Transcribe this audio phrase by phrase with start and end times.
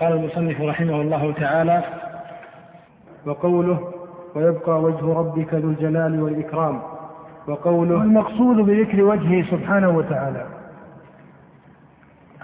[0.00, 1.82] قال المصنف رحمه الله تعالى
[3.26, 3.92] وقوله
[4.34, 6.80] ويبقى وجه ربك ذو الجلال والإكرام.
[7.48, 10.46] وقوله المقصود بذكر وجهه سبحانه وتعالى؟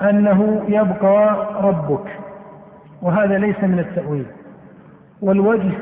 [0.03, 2.19] أنه يبقى ربك
[3.03, 4.27] وهذا ليس من التأويل.
[5.23, 5.73] والوجه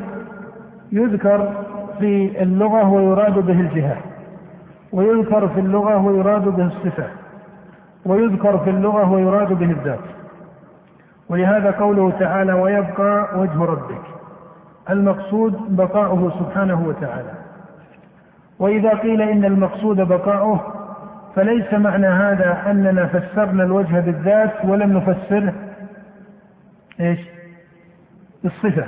[0.93, 1.53] يذكر
[1.99, 3.97] في اللغة ويراد به الجهة
[4.93, 7.07] ويذكر في اللغة ويراد به الصفة
[8.07, 10.20] ويذكر في اللغة ويراد به الذات.
[11.31, 14.03] ولهذا قوله تعالى ويبقى وجه ربك.
[14.91, 17.31] المقصود بقاؤه سبحانه وتعالى.
[18.59, 20.61] وإذا قيل إن المقصود بقاؤه
[21.35, 25.53] فليس معنى هذا أننا فسرنا الوجه بالذات ولم نفسره.
[27.01, 27.21] إيش؟
[28.43, 28.85] بالصفة.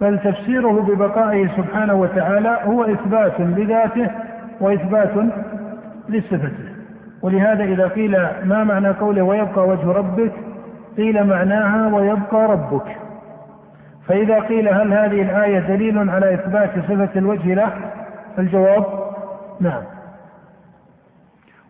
[0.00, 4.10] بل تفسيره ببقائه سبحانه وتعالى هو إثبات لذاته
[4.60, 5.12] وإثبات
[6.08, 6.70] لصفته.
[7.22, 8.12] ولهذا إذا قيل
[8.44, 10.32] ما معنى قوله ويبقى وجه ربك
[10.96, 12.96] قيل معناها ويبقى ربك.
[14.08, 17.72] فإذا قيل هل هذه الآية دليل على إثبات صفة الوجه له؟
[18.38, 18.84] الجواب
[19.60, 19.82] نعم.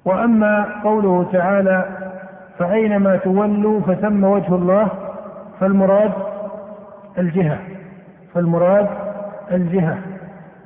[0.04, 1.84] وأما قوله تعالى
[2.58, 4.88] فأينما تولوا فثم وجه الله
[5.60, 6.12] فالمراد
[7.18, 7.58] الجهة
[8.34, 8.86] فالمراد
[9.52, 9.98] الجهة.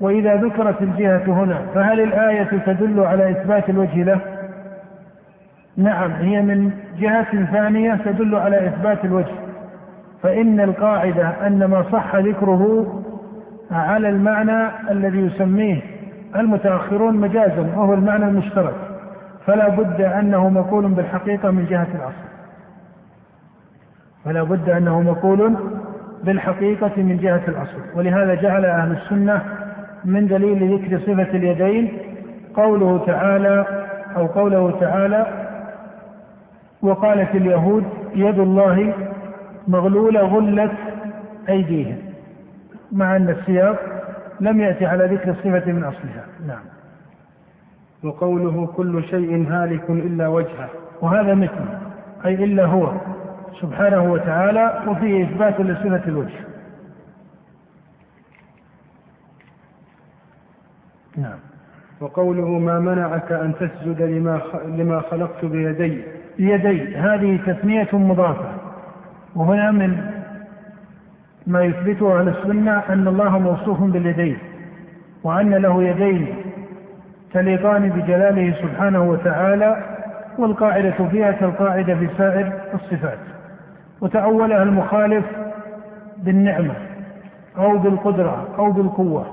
[0.01, 4.34] وإذا ذكرت الجهة هنا فهل الآية تدل على إثبات الوجه له؟
[5.77, 9.35] نعم هي من جهة ثانية تدل على إثبات الوجه.
[10.23, 12.95] فإن القاعدة أن ما صح ذكره
[13.71, 15.81] على المعنى الذي يسميه
[16.37, 18.75] المتأخرون مجازا وهو المعنى المشترك.
[19.47, 22.25] فلا بد أنه مقول بالحقيقة من جهة الأصل.
[24.25, 25.57] فلا بد أنه مقول
[26.25, 27.79] بالحقيقة من جهة الأصل.
[27.95, 29.43] ولهذا جعل أهل السنة
[30.05, 31.99] من دليل ذكر صفة اليدين
[32.55, 33.67] قوله تعالى
[34.17, 35.44] أو قوله تعالى
[36.85, 38.95] وقالت اليهود يد الله
[39.69, 40.73] مغلولة غلت
[41.49, 41.99] أيديهم
[42.93, 43.79] مع أن السياق
[44.41, 46.27] لم يأتي على ذكر الصفة من أصلها.
[46.47, 46.63] نعم.
[48.05, 50.69] وقوله كل شيء هالك إلا وجهه.
[51.01, 51.65] وهذا مثل
[52.25, 52.93] أي إلا هو
[53.61, 56.41] سبحانه وتعالى وفيه إثبات لصفة الوجه.
[61.17, 61.39] نعم.
[62.01, 66.03] وقوله ما منعك أن تسجد لما لما خلقت بيدي.
[66.39, 68.49] بيدي هذه تثنية مضافة.
[69.37, 69.97] وهنا من
[71.47, 74.39] ما يثبته أهل السنة أن الله موصوف باليدين
[75.25, 76.27] وأن له يدين
[77.33, 79.85] تليقان بجلاله سبحانه وتعالى
[80.39, 83.19] والقاعدة فيها كالقاعدة في سائر الصفات.
[84.01, 85.25] وتأولها المخالف
[86.19, 86.75] بالنعمة
[87.59, 89.27] أو بالقدرة أو بالقوة.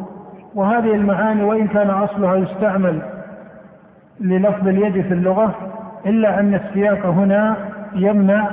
[0.56, 3.02] وهذه المعاني وإن كان أصلها يستعمل
[4.20, 5.56] للفظ اليد في اللغة
[6.06, 7.56] إلا أن السياق هنا
[7.96, 8.50] يمنع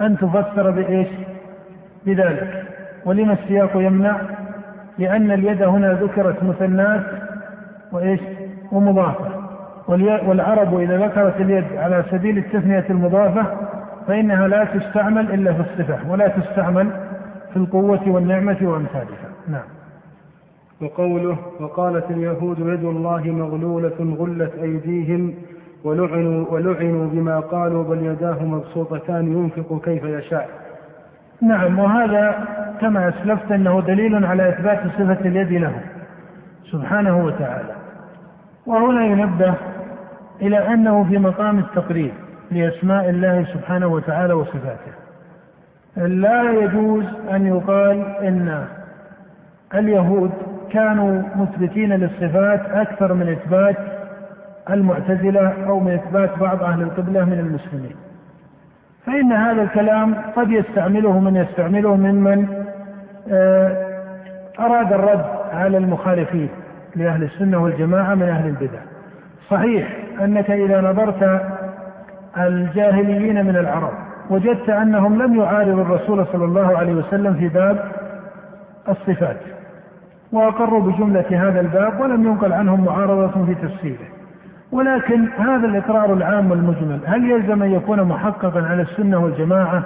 [0.00, 1.08] أن تفسر بإيش؟
[2.06, 2.64] بذلك
[3.04, 4.16] ولما السياق يمنع؟
[4.98, 7.02] لأن اليد هنا ذكرت مثنات
[7.92, 8.20] وإيش؟
[8.72, 9.42] ومضافة
[9.88, 13.46] والعرب إذا ذكرت اليد على سبيل التثنية المضافة
[14.08, 16.90] فإنها لا تستعمل إلا في الصفة ولا تستعمل
[17.52, 19.64] في القوة والنعمة وأمثالها نعم
[20.82, 25.34] وقوله وقالت اليهود يد الله مغلولة غلت أيديهم
[25.84, 30.48] ولعنوا ولعنوا بما قالوا بل يداه مبسوطتان ينفق كيف يشاء.
[31.42, 32.34] نعم وهذا
[32.80, 35.72] كما أسلفت أنه دليل على إثبات صفة اليد له
[36.70, 37.74] سبحانه وتعالى.
[38.66, 39.54] وهنا ينبه
[40.42, 42.12] إلى أنه في مقام التقرير
[42.50, 44.92] لأسماء الله سبحانه وتعالى وصفاته.
[45.96, 48.64] لا يجوز أن يقال إن
[49.74, 50.30] اليهود
[50.72, 53.76] كانوا مثبتين للصفات أكثر من إثبات
[54.70, 57.96] المعتزلة أو من إثبات بعض أهل القبلة من المسلمين.
[59.06, 62.64] فإن هذا الكلام قد يستعمله من يستعمله ممن
[63.32, 63.86] آه،
[64.60, 66.48] أراد الرد على المخالفين
[66.96, 68.80] لأهل السنة والجماعة من أهل البدع.
[69.50, 69.88] صحيح
[70.20, 71.42] أنك إذا نظرت
[72.38, 73.92] الجاهليين من العرب
[74.30, 77.92] وجدت أنهم لم يعارضوا الرسول صلى الله عليه وسلم في باب
[78.88, 79.36] الصفات
[80.32, 84.21] وأقروا بجملة هذا الباب ولم ينقل عنهم معارضة في تفسيره.
[84.72, 87.00] ولكن هذا الإقرار العام والمجمل.
[87.06, 89.82] هل يلزم أن يكون محققا على السنة والجماعة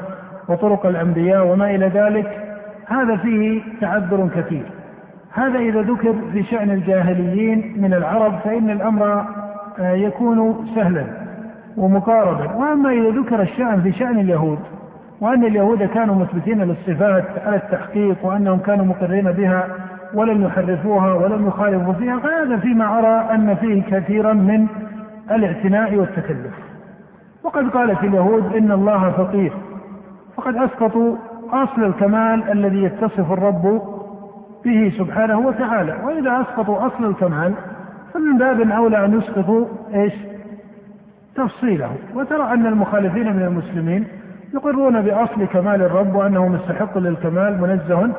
[0.49, 2.39] وطرق الأنبياء وما إلى ذلك؟
[2.87, 4.63] هذا فيه تعذر كثير.
[5.33, 9.25] هذا إذا ذكر في شأن الجاهليين من العرب فإن الأمر
[9.79, 11.05] آه، يكون سهلا
[11.77, 12.55] ومقاربا.
[12.55, 14.59] وأما إذا ذكر الشأن في شأن اليهود
[15.21, 19.69] وأن اليهود كانوا مثبتين للصفات على التحقيق وأنهم كانوا مقرين بها
[20.17, 24.67] ولم يحرفوها ولم يخالفوا فيها فهذا فيما أرى أن فيه كثيرا من
[25.31, 26.55] الاعتناء والتكلف.
[27.45, 29.53] وقد قالت اليهود إن الله فقير
[30.37, 31.17] فقد أسقطوا
[31.53, 33.83] أصل الكمال الذي يتصف الرب
[34.65, 35.97] به سبحانه وتعالى.
[36.05, 37.55] وإذا أسقطوا أصل الكمال
[38.15, 40.13] فمن باب أولى أن يسقطوا إيش؟
[41.35, 41.91] تفصيله.
[42.15, 44.05] وترى أن المخالفين من المسلمين
[44.55, 48.11] يقرون بأصل كمال الرب وأنه مستحق للكمال منزه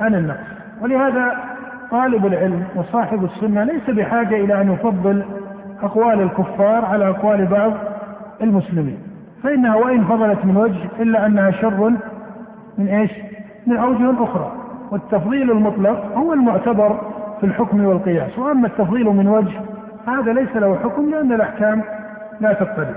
[0.00, 0.57] عن النقص.
[0.80, 1.44] ولهذا
[1.90, 5.24] طالب العلم وصاحب السنة ليس بحاجة إلى أن يفضل
[5.82, 7.72] أقوال الكفار على أقوال بعض
[8.42, 8.98] المسلمين.
[9.42, 11.92] فإنها وإن فضلت من وجه إلا أنها شر
[12.78, 13.10] من إيش؟
[13.66, 14.52] من أوجه أخرى.
[14.90, 17.00] والتفضيل المطلق هو المعتبر
[17.40, 18.38] في الحكم والقياس.
[18.38, 19.60] وأما التفضيل من وجه
[20.06, 21.82] هذا ليس له حكم لأن الأحكام
[22.40, 22.94] لا تقتضي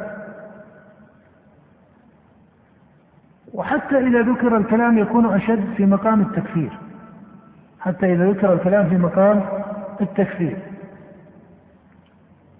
[3.53, 6.71] وحتى إذا ذكر الكلام يكون أشد في مقام التكفير.
[7.81, 9.41] حتى إذا ذكر الكلام في مقام
[10.01, 10.57] التكفير.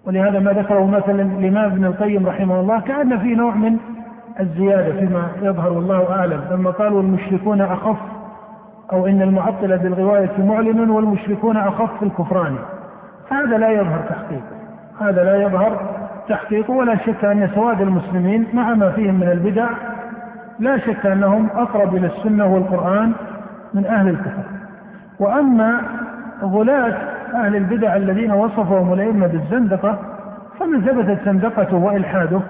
[0.06, 3.76] ولهذا ما ذكره مثلا الإمام ابن القيم رحمه الله كأن في نوع من
[4.40, 6.40] الزيادة فيما يظهر والله أعلم.
[6.50, 7.96] لما قالوا المشركون أخف
[8.92, 12.56] أو إن المعطلة بالغواية معلن والمشركون أخف في الكفران.
[13.30, 14.62] هذا لا يظهر تحقيقه
[15.00, 15.80] هذا لا يظهر
[16.28, 19.68] تحقيقه ولا شك أن سواد المسلمين مع ما فيهم من البدع
[20.58, 23.12] لا شك أنهم أقرب إلى السنة والقرآن
[23.74, 24.42] من أهل الكفر.
[25.22, 25.80] وأما
[26.42, 26.94] غلاة
[27.34, 29.98] أهل البدع الذين وصفهم الأئمة بالزندقة
[30.60, 32.40] فمن ثبتت زندقته وإلحاده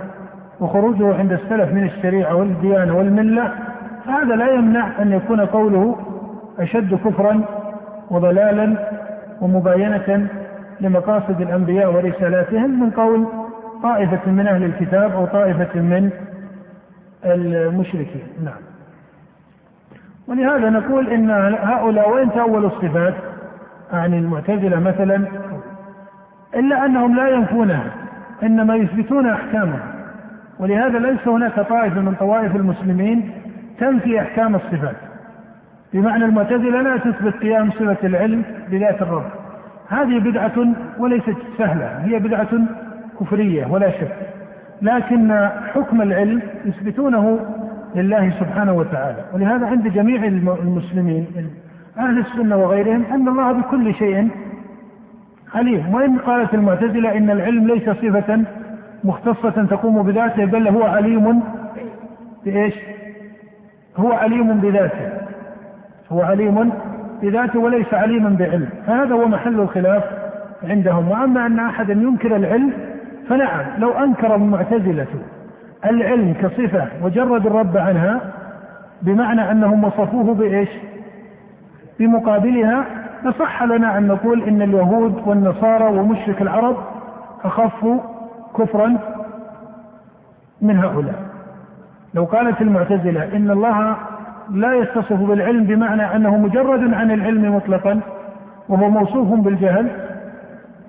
[0.60, 3.52] وخروجه عند السلف من الشريعة والديانة والملة
[4.06, 5.96] فهذا لا يمنع أن يكون قوله
[6.58, 7.40] أشد كفرا
[8.10, 8.76] وضلالا
[9.40, 10.28] ومباينة
[10.80, 13.26] لمقاصد الأنبياء ورسالاتهم من قول
[13.82, 16.10] طائفة من أهل الكتاب أو طائفة من
[17.24, 18.22] المشركين.
[18.44, 18.71] نعم.
[20.32, 21.30] ولهذا نقول إن
[21.62, 23.14] هؤلاء وإن تأولوا الصفات
[23.92, 25.26] عن المعتزلة مثلا
[26.54, 27.84] إلا أنهم لا ينفونها
[28.42, 29.94] إنما يثبتون أحكامها
[30.58, 33.30] ولهذا ليس هناك طائفة من طوائف المسلمين
[33.78, 34.96] تنفي أحكام الصفات.
[35.92, 39.26] بمعنى المعتزلة لا تثبت قيام صفة العلم بذات الرب.
[39.88, 42.48] هذه بدعة وليست سهلة هي بدعة
[43.20, 44.16] كفرية ولا شك.
[44.82, 47.40] لكن حكم العلم يثبتونه
[47.94, 49.24] لله سبحانه وتعالى.
[49.34, 50.24] ولهذا عند جميع
[50.62, 51.26] المسلمين
[51.98, 54.28] أهل السنة وغيرهم أن الله بكل شيء
[55.54, 55.94] عليم.
[55.94, 58.44] وإن قالت المعتزلة إن العلم ليس صفة
[59.04, 61.42] مختصة تقوم بذاته بل هو عليم
[62.44, 62.74] بإيش؟
[63.96, 65.12] هو عليم بذاته.
[66.12, 66.72] هو عليم
[67.22, 68.68] بذاته وليس عليما بعلم.
[68.86, 70.04] فهذا هو محل الخلاف
[70.64, 71.08] عندهم.
[71.08, 72.72] وأما أن أحدا ينكر العلم
[73.28, 75.06] فنعم لو أنكر المعتزلة
[75.84, 78.20] العلم كصفة وجرد الرب عنها
[79.02, 80.68] بمعنى أنهم وصفوه بإيش؟
[81.98, 82.84] بمقابلها.
[83.24, 86.76] لصح لنا أن نقول إن اليهود والنصارى ومشرك العرب
[87.44, 87.86] أخف
[88.58, 88.96] كفرا
[90.62, 91.14] من هؤلاء.
[92.14, 93.96] لو قالت المعتزلة إن الله
[94.50, 98.00] لا يتصف بالعلم بمعنى أنه مجرد عن العلم مطلقا
[98.68, 99.88] وهو موصوف بالجهل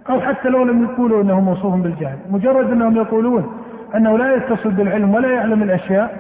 [0.10, 3.63] أو حتى لو لم يقولوا أنه موصوف بالجهل مجرد أنهم يقولون
[3.96, 6.18] أنه لا يتصل بالعلم ولا يعلم الأشياء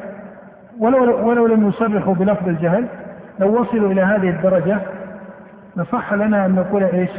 [0.79, 2.87] ولو, ولو لم يصرحوا بلفظ الجهل
[3.39, 4.77] لو وصلوا إلى هذه الدرجة
[5.77, 7.09] لصح لنا أن نقول إيش؟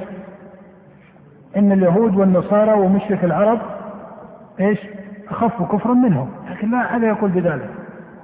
[1.57, 3.59] إن اليهود والنصارى ومشرك العرب
[4.61, 4.79] إيش؟
[5.31, 6.31] أخف كفرا منهم.
[6.51, 7.71] لكن لا أحد يقول بذلك.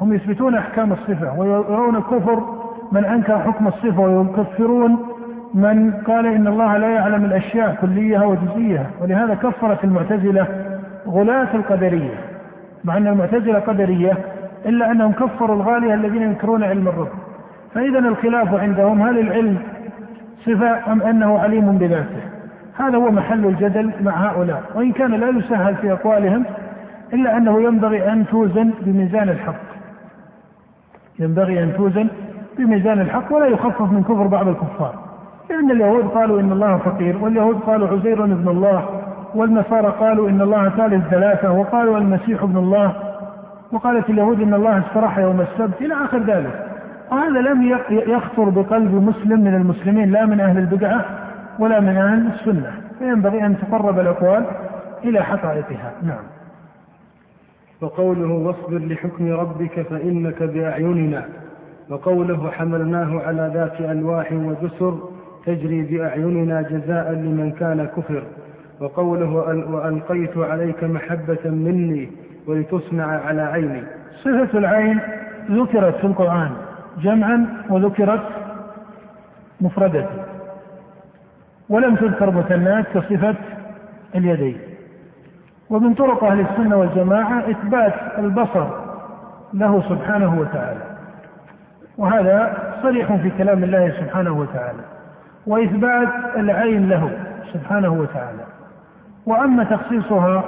[0.00, 2.61] هم يثبتون أحكام الصفة ويرون كفر
[2.93, 5.06] من أنكر حكم الصفة ويكفرون
[5.55, 10.46] من قال إن الله لا يعلم الأشياء كليها وجزئيها ولهذا كفرت المعتزلة
[11.07, 12.15] غلاة القدرية
[12.85, 14.19] مع أن المعتزلة قدرية
[14.67, 17.09] إلا أنهم كفروا الغالية الذين ينكرون علم الرب.
[17.75, 19.59] فإذا الخلاف عندهم هل العلم
[20.47, 22.21] صفة أم أنه عليم بذاته؟
[22.79, 24.63] هذا هو محل الجدل مع هؤلاء.
[24.75, 26.45] وإن كان لا يسهل في أقوالهم
[27.13, 29.71] إلا أنه ينبغي أن توزن بميزان الحق.
[31.19, 32.09] ينبغي أن توزن
[32.59, 34.95] بميزان الحق ولا يخفف من كفر بعض الكفار.
[35.51, 38.85] لأن اليهود قالوا إن الله فقير واليهود قالوا عزير ابن الله
[39.34, 42.93] والنصارى قالوا إن الله ثالث ثلاثة وقالوا المسيح ابن الله.
[43.72, 46.67] وقالت اليهود إن الله استراح يوم السبت إلى آخر ذلك.
[47.13, 51.05] وهذا لم يخطر بقلب مسلم من المسلمين لا من أهل البدعة
[51.58, 52.72] ولا من أهل السنة.
[52.99, 54.44] فينبغي أن تقرب الأقوال
[55.05, 55.93] إلى حقائقها.
[56.03, 56.25] نعم.
[57.81, 61.25] وقوله واصبر لحكم ربك فإنك بأعيننا.
[61.91, 64.99] وقوله حملناه على ذات ألواح وجسر
[65.46, 68.22] تجري بأعيننا جزاء لمن كان كفر.
[68.81, 69.31] وقوله
[69.70, 72.10] وألقيت عليك محبة مني
[72.46, 73.82] ولتصنع على عيني.
[74.25, 75.01] صفة العين
[75.51, 76.51] ذكرت في القرآن
[76.99, 78.22] جمعا وذكرت
[79.60, 80.06] مفردة.
[81.69, 83.34] ولم تذكر مثنات كصفة
[84.15, 84.58] اليدين.
[85.70, 88.67] ومن طرق أهل السنة والجماعة إثبات البصر
[89.55, 90.81] له سبحانه وتعالى.
[91.99, 94.82] وهذا صريح في كلام الله سبحانه وتعالى.
[95.46, 97.10] وإثبات العين له
[97.53, 98.50] سبحانه وتعالى.
[99.31, 100.44] وأما تخصيصها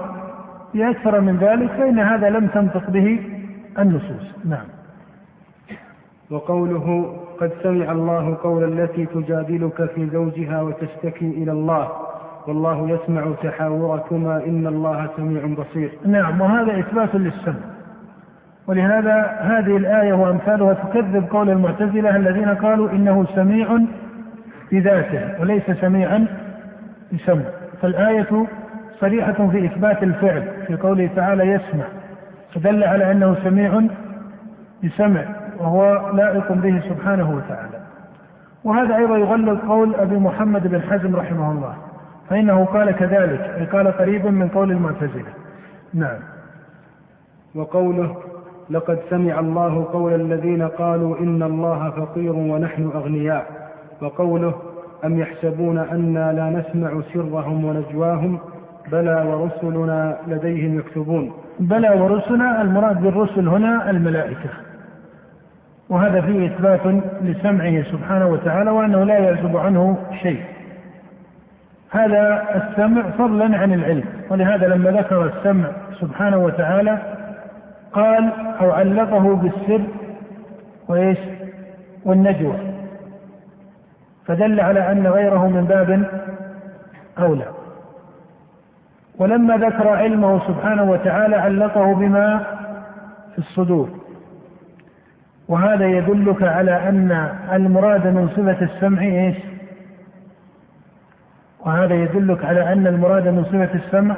[0.74, 3.20] بأكثر من ذلك فإن هذا لم تنطق به
[3.78, 4.34] النصوص.
[4.44, 4.66] نعم.
[6.30, 11.88] وقوله قد سمع الله قول التي تجادلك في زوجها وتشتكي إلى الله
[12.46, 15.92] والله يسمع تحاوركما إن الله سميع بصير.
[16.06, 17.64] نعم وهذا إثبات للسمع.
[18.66, 23.78] ولهذا هذه الآية وأمثالها تكذب قول المعتزلة الذين قالوا إنه سميع
[24.72, 26.26] بذاته وليس سميعا
[27.12, 27.42] بسمع.
[27.82, 28.46] فالآية
[29.02, 31.84] صريحة في إثبات الفعل في قوله تعالى يسمع
[32.54, 33.80] فدل على أنه سميع
[34.84, 35.24] بسمع
[35.58, 37.80] وهو لائق به سبحانه وتعالى.
[38.64, 41.74] وهذا أيضا يغلق قول أبي محمد بن حزم رحمه الله
[42.30, 45.32] فإنه قال كذلك أي قال قريبا من قول المعتزلة.
[45.94, 46.18] نعم.
[47.54, 48.16] وقوله
[48.70, 53.46] لقد سمع الله قول الذين قالوا إن الله فقير ونحن أغنياء
[54.02, 54.54] وقوله
[55.04, 58.38] أم يحسبون أنا لا نسمع سرهم ونجواهم
[58.90, 61.32] بلى ورسلنا لديهم يكتبون.
[61.60, 64.50] بلى ورسلنا المراد بالرسل هنا الملائكة.
[65.88, 66.80] وهذا فيه إثبات
[67.22, 70.42] لسمعه سبحانه وتعالى وأنه لا يعزب عنه شيء.
[71.90, 74.04] هذا السمع فضلا عن العلم.
[74.30, 75.68] ولهذا لما ذكر السمع
[76.00, 76.98] سبحانه وتعالى
[77.92, 79.82] قال أو علقه بالسر
[80.88, 81.18] وإيش؟
[82.04, 82.56] والنجوى.
[84.26, 86.06] فدل على أن غيره من باب
[87.18, 87.61] أولى.
[89.18, 92.44] ولما ذكر علمه سبحانه وتعالى علقه بما
[93.32, 93.88] في الصدور.
[95.48, 99.36] وهذا يدلك على أن المراد من صفة السمع إيش؟
[101.60, 104.16] وهذا يدلك على أن المراد من صفة السمع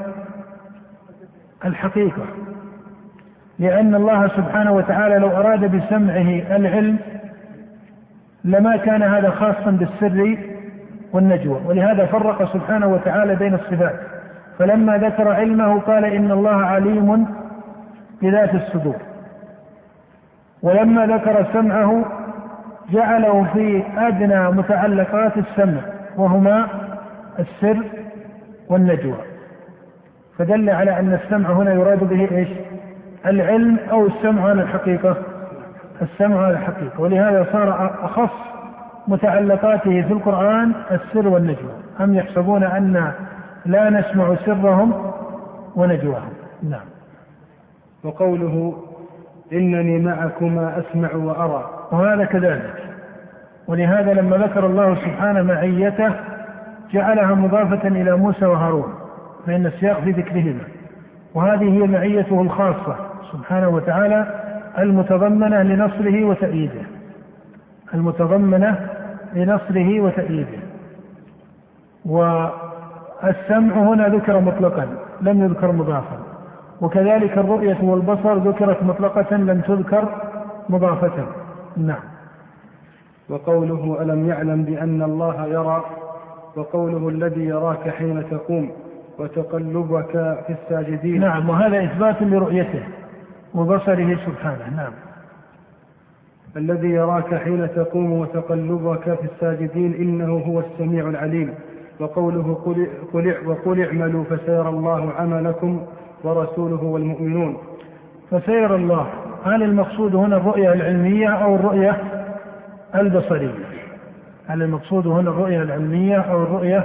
[1.64, 2.26] الحقيقة.
[3.58, 6.98] لأن الله سبحانه وتعالى لو أراد بسمعه العلم
[8.44, 10.38] لما كان هذا خاصا بالسر
[11.12, 11.60] والنجوى.
[11.64, 14.13] ولهذا فرق سبحانه وتعالى بين الصفات.
[14.58, 17.26] فلما ذكر علمه قال إن الله عليم
[18.22, 18.96] بذات الصدور.
[20.62, 22.04] ولما ذكر سمعه
[22.90, 25.80] جعله في أدنى متعلقات السمع
[26.16, 26.66] وهما
[27.38, 27.82] السر
[28.68, 29.16] والنجوى.
[30.38, 32.48] فدل على أن السمع هنا يراد به إيش؟
[33.26, 35.16] العلم أو السمع على الحقيقة.
[36.02, 37.00] السمع على الحقيقة.
[37.00, 38.32] ولهذا صار أخص
[39.08, 41.72] متعلقاته في القرآن السر والنجوى.
[42.00, 43.12] أم يحسبون أن
[43.66, 45.12] لا نسمع سرهم
[45.76, 46.32] ونجواهم.
[46.62, 46.86] نعم.
[48.04, 48.82] وقوله
[49.52, 51.70] إنني معكما أسمع وأرى.
[51.92, 52.74] وهذا كذلك.
[53.68, 56.12] ولهذا لما ذكر الله سبحانه معيته
[56.92, 58.94] جعلها مضافة إلى موسى وهارون
[59.46, 60.64] فإن السياق في ذكرهما.
[61.34, 62.96] وهذه هي معيته الخاصة
[63.32, 64.40] سبحانه وتعالى
[64.78, 66.82] المتضمنة لنصره وتأييده.
[67.94, 68.88] المتضمنة
[69.34, 70.58] لنصره وتأييده.
[73.22, 74.88] والسمع هنا ذكر مطلقا
[75.20, 76.18] لم يذكر مضافا.
[76.80, 80.08] وكذلك الرؤية والبصر ذكرت مطلقة لم تذكر
[80.68, 81.26] مضافة.
[81.76, 82.02] نعم.
[83.28, 85.84] وقوله ألم يعلم بأن الله يرى؟
[86.56, 88.70] وقوله الذي يراك حين تقوم
[89.18, 90.12] وتقلبك
[90.46, 91.20] في الساجدين.
[91.20, 92.82] نعم وهذا إثبات لرؤيته
[93.54, 94.76] وبصره سبحانه.
[94.76, 94.92] نعم.
[96.56, 101.54] الذي يراك حين تقوم وتقلبك في الساجدين إنه هو السميع العليم.
[102.00, 105.86] وقوله قل, قل وقل اعملوا فسيرى الله عملكم
[106.24, 107.56] ورسوله والمؤمنون.
[108.30, 109.06] فسيرى الله
[109.44, 111.96] هل المقصود هنا الرؤية العلمية أو الرؤية
[112.94, 113.54] البصرية؟
[114.48, 116.84] هل المقصود هنا الرؤية العلمية أو الرؤية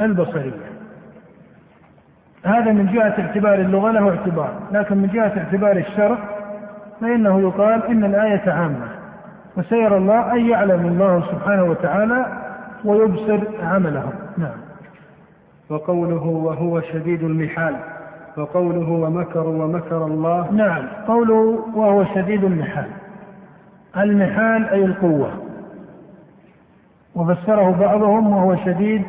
[0.00, 0.52] البصرية؟
[2.44, 6.18] هذا من جهة اعتبار اللغة له اعتبار لكن من جهة اعتبار الشرع
[7.00, 8.88] فإنه يقال إن الآية عامة.
[9.56, 12.26] وسيرى الله أن يعلم الله سبحانه وتعالى
[12.84, 14.58] ويبصر عملهم نعم.
[15.70, 17.76] وقوله وهو شديد المحال
[18.36, 20.52] وقوله ومكروا ومكر الله.
[20.52, 22.88] نعم قوله وهو شديد المحال.
[23.96, 25.30] المحال أي القوة.
[27.14, 29.02] وفسره بعضهم وهو شديد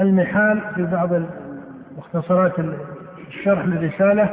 [0.00, 1.08] المحال في بعض
[1.98, 2.52] مختصرات
[3.28, 4.30] الشرح للرسالة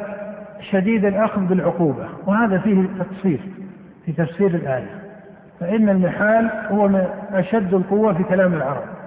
[0.71, 2.07] شديد الأخذ بالعقوبة.
[2.27, 3.39] وهذا فيه تفصيل
[4.05, 4.99] في تفسير الآية.
[5.59, 8.98] فإن المحال هو أشد القوة في كلام العرب.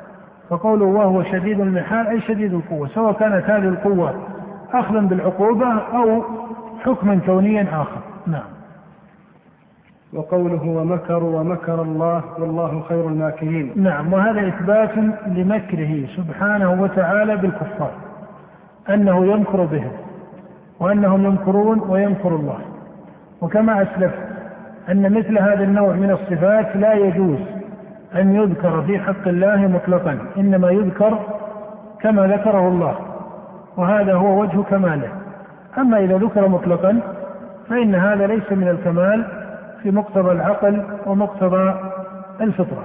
[0.53, 4.15] فقوله وهو شديد المحال أي شديد القوة سواء كانت هذه القوة
[4.73, 6.25] أخذا بالعقوبة أو
[6.85, 8.01] حكما كونيا آخر.
[8.27, 8.43] نعم.
[10.13, 13.73] وقوله ومكروا ومكر الله والله خير الماكرين.
[13.77, 14.91] نعم وهذا إثبات
[15.27, 17.93] لمكره سبحانه وتعالى بالكفار
[18.91, 19.93] أنه يمكر بهم
[20.81, 22.59] وأنهم يمكرون ويمكر الله.
[23.41, 24.29] وكما أسلفت
[24.89, 27.39] أن مثل هذا النوع من الصفات لا يجوز
[28.17, 31.19] أن يذكر في حق الله مطلقا إنما يذكر
[32.01, 32.97] كما ذكره الله
[33.77, 35.09] وهذا هو وجه كماله.
[35.79, 37.01] أما إذا ذكر مطلقا
[37.69, 39.25] فإن هذا ليس من الكمال
[39.83, 41.75] في مقتضى العقل ومقتضى
[42.41, 42.85] الفطرة.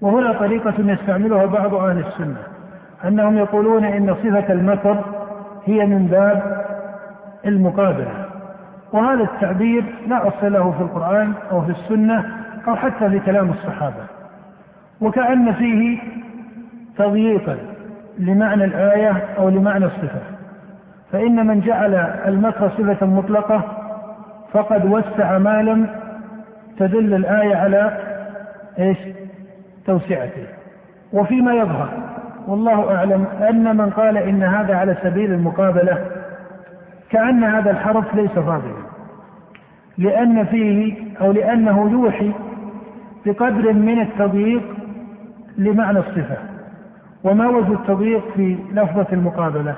[0.00, 2.42] وهنا طريقة يستعملها بعض أهل السنة
[3.04, 5.04] أنهم يقولون إن صفة المكر
[5.64, 6.66] هي من باب
[7.46, 8.24] المقابلة.
[8.92, 12.24] وهذا التعبير لا أصل له في القرآن أو في السنة
[12.68, 14.06] أو حتى في كلام الصحابة.
[15.00, 15.98] وكأن فيه
[16.98, 17.56] تضييقا
[18.18, 20.20] لمعنى الآية أو لمعنى الصفة.
[21.12, 21.94] فإن من جعل
[22.26, 23.62] المكر صفة مطلقة
[24.52, 25.88] فقد وسع ما لم
[26.78, 27.98] تدل الآية على
[28.78, 28.98] إيش؟
[29.86, 30.46] توسعته.
[31.12, 31.88] وفيما يظهر
[32.46, 36.06] والله أعلم أن من قال إن هذا على سبيل المقابلة
[37.10, 38.88] كأن هذا الحرف ليس فاضلا.
[39.98, 42.32] لأن فيه أو لأنه يوحي
[43.26, 44.62] بقدر من التضييق
[45.58, 46.36] لمعنى الصفة
[47.24, 49.74] وما وجه التضييق في لفظة المقابلة؟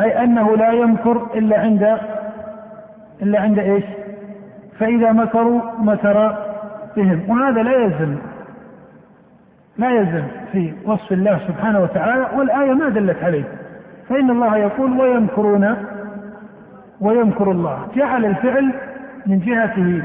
[0.00, 1.98] أي أنه لا يمكر إلا عند
[3.22, 3.84] إلا عند إيش؟
[4.78, 6.36] فإذا مكروا مكر
[6.96, 7.30] بهم.
[7.30, 8.16] وهذا لا يلزم
[9.78, 13.44] لا يلزم في وصف الله سبحانه وتعالى والآية ما دلت عليه.
[14.08, 15.76] فإن الله يقول ويمكرون
[17.00, 17.88] ويمكر الله.
[17.96, 18.72] جعل الفعل
[19.26, 20.02] من جهته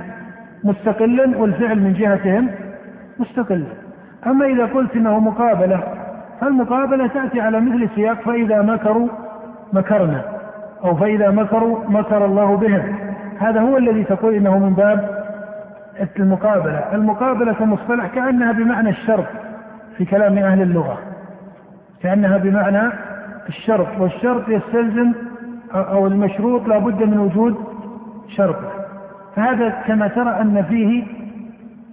[0.66, 2.50] مستقلا والفعل من جهتهم
[3.20, 3.66] مستقلا
[4.28, 5.84] أما إذا قلت إنه مقابلة
[6.42, 9.08] فالمقابلة تأتي على مثل سياق فإذا مكروا
[9.74, 10.22] مكرنا
[10.84, 12.96] أو فإذا مكروا مكر الله بهم.
[13.40, 15.26] هذا هو الذي تقول إنه من باب
[16.20, 16.94] المقابلة.
[16.94, 19.26] المقابلة كمصطلح كأنها بمعنى الشرط
[19.98, 20.98] في كلام أهل اللغة.
[22.02, 22.92] كأنها بمعنى
[23.50, 25.14] الشرط والشرط يستلزم
[25.74, 27.56] أو المشروط لا بد من وجود
[28.28, 28.75] شرط.
[29.36, 31.04] فهذا كما ترى أن فيه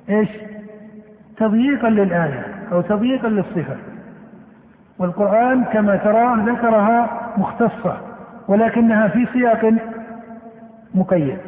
[0.08, 0.28] إيش؟
[1.36, 3.76] تضييقا للآية أو تضييقا للصفة.
[4.98, 7.96] والقرآن كما ترى ذكرها مختصة
[8.48, 9.74] ولكنها في سياق
[10.94, 11.38] مقيد.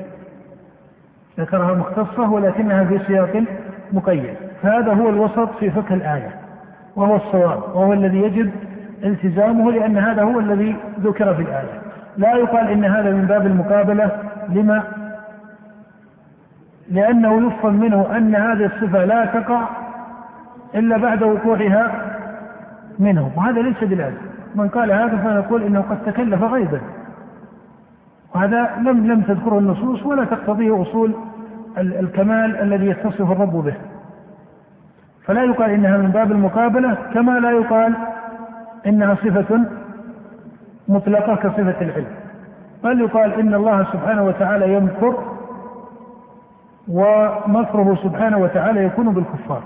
[1.41, 3.45] ذكرها مختصة ولكنها في سياق
[3.93, 4.35] مقيد.
[4.63, 6.31] فهذا هو الوسط في فقه الآية
[6.97, 8.51] وهو الصواب وهو الذي يجب
[9.05, 11.81] التزامه لأن هذا هو الذي ذكر في الآية.
[12.17, 14.11] لا يقال إن هذا من باب المقابلة
[14.49, 14.83] لما
[16.91, 19.69] لأنه يفهم منه أن هذه الصفة لا تقع
[20.75, 21.93] إلا بعد وقوعها
[22.99, 24.17] منهم وهذا ليس بلازم.
[24.55, 26.81] من قال هذا فنقول إنه قد تكلف غيبا.
[28.35, 31.15] وهذا لم لم تذكره النصوص ولا تقتضيه أصول
[31.79, 33.75] الكمال الذي يتصف الرب به.
[35.25, 37.95] فلا يقال إنها من باب المقابلة كما لا يقال
[38.87, 39.65] إنها صفة
[40.89, 42.07] مطلقة كصفة العلم.
[42.85, 45.34] بل يقال إن الله سبحانه وتعالى يمكر
[46.89, 49.63] ومكره سبحانه وتعالى يكون بالكفار.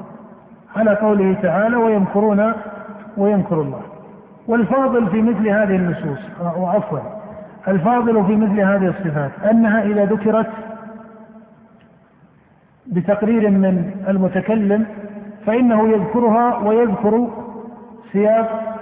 [0.76, 2.52] على قوله تعالى ويمكرون
[3.16, 3.81] ويمكر الله.
[4.48, 6.98] والفاضل في مثل هذه النصوص أو عفوا
[7.68, 10.46] الفاضل في مثل هذه الصفات أنها إذا ذكرت
[12.87, 14.87] بتقرير من المتكلم
[15.46, 17.28] فإنه يذكرها ويذكر
[18.12, 18.78] سياق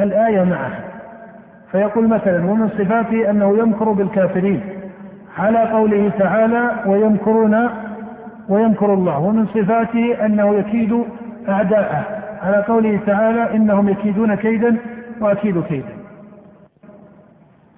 [0.00, 0.84] الآية معها.
[1.72, 4.60] فيقول مثلا ومن صفاته أنه يمكر بالكافرين.
[5.38, 7.68] على قوله تعالى ويمكرون
[8.48, 11.04] ويمكر الله ومن صفاته أنه يكيد
[11.48, 12.04] أعداءه.
[12.42, 14.76] على قوله تعالى إنهم يكيدون كيدا
[15.20, 15.94] وأكيد كيدا.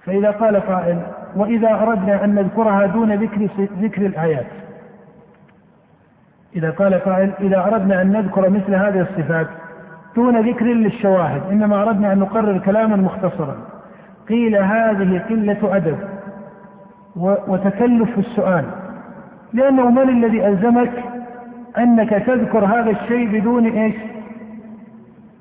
[0.05, 1.01] فإذا قال قائل
[1.35, 3.47] وإذا أردنا أن نذكرها دون ذكر
[3.81, 4.45] ذكر الآيات.
[6.55, 9.47] إذا قال قائل إذا أردنا أن نذكر مثل هذه الصفات
[10.15, 13.55] دون ذكر للشواهد إنما أردنا أن نقرر كلاما مختصرا.
[14.29, 15.97] قيل هذه قلة أدب.
[17.47, 18.65] وتكلف في السؤال.
[19.53, 20.91] لأنه من الذي ألزمك
[21.77, 23.95] أنك تذكر هذا الشيء بدون إيش؟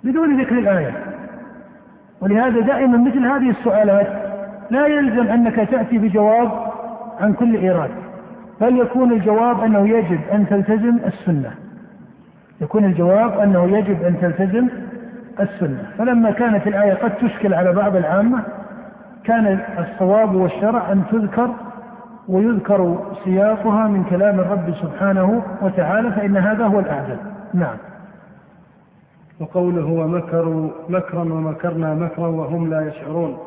[0.05, 0.93] بدون ذكر الآية.
[2.21, 4.07] ولهذا دائما مثل هذه السؤالات
[4.71, 6.51] لا يلزم أنك تأتي بجواب
[7.21, 7.91] عن كل إيراد.
[8.61, 11.51] بل يكون الجواب أنه يجب أن تلتزم السنة.
[12.61, 14.69] يكون الجواب أنه يجب أن تلتزم
[15.41, 15.83] السنة.
[15.99, 18.43] فلما كانت الآية قد تشكل على بعض العامة
[19.25, 21.51] كان الصواب والشرع أن تذكر
[22.29, 27.17] ويذكر سياقها من كلام الرب سبحانه وتعالى فإن هذا هو الأعدل
[27.55, 27.77] نعم.
[29.41, 33.39] وقوله ومكروا مكرا ومكرنا مكرا وهم لا يشعرون.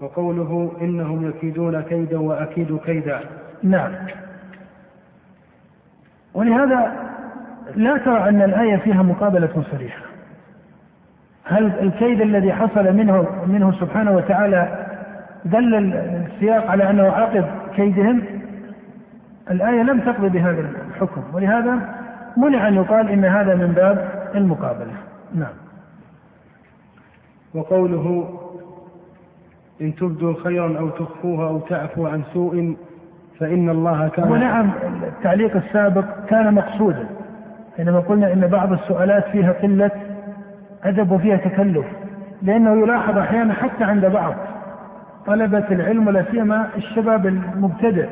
[0.00, 3.20] وقوله إنهم يكيدون كيدا وأكيد كيدا.
[3.62, 3.92] نعم.
[6.34, 6.92] ولهذا
[7.76, 10.02] لا ترى أن الآية فيها مقابلة صريحة.
[11.44, 14.86] هل الكيد الذي حصل منه منه سبحانه وتعالى
[15.44, 17.44] دل السياق على أنه عقب
[17.76, 18.22] كيدهم.
[19.50, 20.60] الآية لم تقضي بهذا
[20.90, 21.78] الحكم ولهذا
[22.36, 24.92] منع أن يقال إن هذا من باب المقابلة.
[25.34, 25.52] نعم.
[27.54, 28.34] وقوله
[29.80, 32.76] إن تبدوا خيرا أو تخفوها أو تعفو عن سوء
[33.38, 34.70] فإن الله كان ونعم
[35.02, 37.06] التعليق السابق كان مقصودا.
[37.76, 39.90] حينما قلنا إن بعض السؤالات فيها قلة
[40.84, 41.86] أدب وفيها تكلف
[42.42, 44.34] لأنه يلاحظ أحيانا حتى عند بعض.
[45.26, 48.08] طلبة العلم ولا سيما الشباب المبتدئ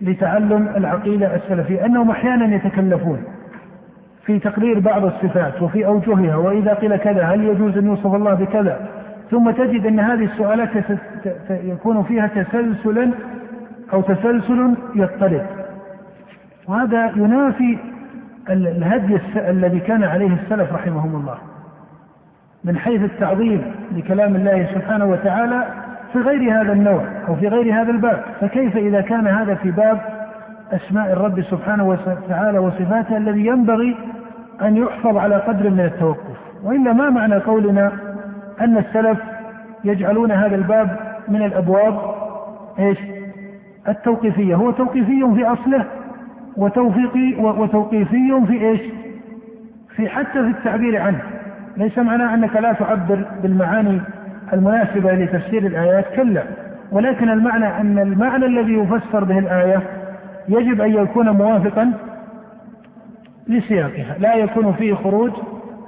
[0.00, 3.24] لتعلم العقيدة السلفية أنهم أحيانا يتكلفون
[4.26, 8.88] في تقرير بعض الصفات وفي أوجهها وإذا قيل كذا هل يجوز أن يوصف الله بكذا؟
[9.30, 10.68] ثم تجد أن هذه السؤالات
[11.50, 13.10] يكون فيها تسلسلا
[13.92, 15.42] أو تسلسل يضطرب.
[16.68, 17.78] وهذا ينافي
[18.50, 21.38] الهدي الذي كان عليه السلف رحمهم الله.
[22.64, 23.62] من حيث التعظيم
[23.96, 25.64] لكلام الله سبحانه وتعالى
[26.12, 28.24] في غير هذا النوع أو في غير هذا الباب.
[28.40, 30.00] فكيف إذا كان هذا في باب
[30.72, 33.96] أسماء الرب سبحانه وتعالى وصفاته الذي ينبغي
[34.62, 37.92] أن يحفظ على قدر من التوقف؟ وإلا ما معنى قولنا
[38.60, 39.18] أن السلف
[39.84, 40.96] يجعلون هذا الباب
[41.28, 41.98] من الأبواب؟
[42.78, 42.98] إيش؟
[43.88, 44.54] التوقيفية.
[44.54, 45.84] هو توقيفي في أصله
[46.56, 48.80] وتوفيقي وتوقيفي في إيش؟
[49.96, 51.20] في حتى في التعبير عنه.
[51.76, 54.00] ليس معناه أنك لا تعبر بالمعاني
[54.52, 56.44] المناسبة لتفسير الآيات كلا
[56.92, 59.82] ولكن المعنى أن المعنى الذي يفسر به الآية
[60.48, 61.92] يجب أن يكون موافقا
[63.48, 65.30] لسياقها لا يكون فيه خروج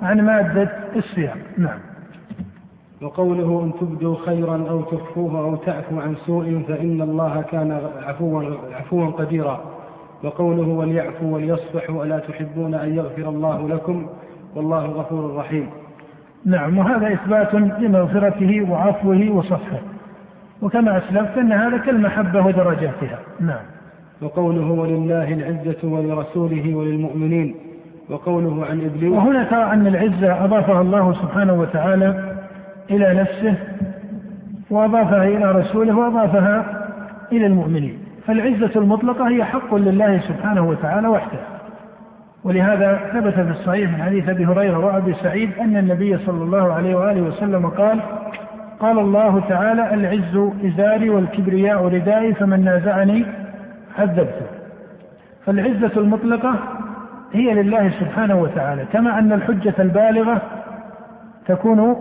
[0.03, 1.37] عن مادة السياق.
[1.59, 1.79] نعم.
[3.03, 9.07] وقوله إن تبدوا خيرا أو تخفوه أو تعفو عن سوء فإن الله كان عفوا عفوا
[9.07, 9.61] قديرا.
[10.25, 14.07] وقوله وليعفوا وليصفحوا ألا تحبون أن يغفر الله لكم
[14.57, 15.71] والله غفور رحيم.
[16.45, 19.79] نعم وهذا إثبات لمغفرته وعفوه وصفحه
[20.63, 23.19] وكما أسلفت أن هذا كالمحبة ودرجاتها.
[23.41, 23.65] نعم.
[24.23, 27.55] وقوله ولله العزة ولرسوله وللمؤمنين
[28.11, 32.35] وقوله عن إبليس وهنا ترى أن العزة أضافها الله سبحانه وتعالى
[32.91, 33.55] إلى نفسه
[34.71, 36.87] وأضافها إلى رسوله وأضافها
[37.33, 37.99] إلى المؤمنين.
[38.27, 41.39] فالعزة المطلقة هي حق لله سبحانه وتعالى وحده.
[42.45, 46.95] ولهذا ثبت في الصحيح من حديث أبي هريرة وأبي سعيد أن النبي صلى الله عليه
[46.95, 48.01] وآله وسلم قال
[48.81, 53.27] قال الله تعالى العز إزاري والكبرياء ردائي فمن نازعني
[53.99, 54.47] عذبته.
[55.47, 56.55] فالعزة المطلقة
[57.33, 60.43] هي لله سبحانه وتعالى كما أن الحجة البالغة
[61.47, 61.97] تكون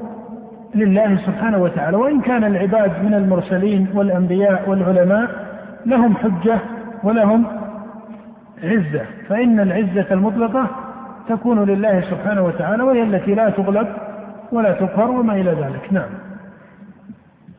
[0.76, 1.98] لله سبحانه وتعالى.
[1.98, 5.30] وإن كان العباد من المرسلين والأنبياء والعلماء
[5.86, 6.60] لهم حجة
[7.04, 7.61] ولهم
[8.64, 10.68] عزة فإن العزة المطلقة
[11.30, 13.88] تكون لله سبحانه وتعالى وهي التي لا تغلب
[14.52, 15.94] ولا تقهر وما إلى ذلك.
[15.94, 16.10] نعم.